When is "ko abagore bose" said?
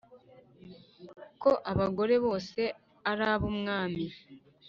1.41-2.61